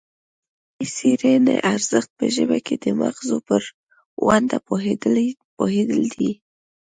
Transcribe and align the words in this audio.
د 0.75 0.75
دې 0.79 0.85
څیړنې 0.95 1.55
ارزښت 1.73 2.09
په 2.17 2.25
ژبه 2.35 2.57
کې 2.65 2.75
د 2.83 2.85
مغزو 3.01 3.37
پر 3.47 3.61
ونډه 4.25 4.57
پوهیدل 5.61 6.03
دي 6.17 6.31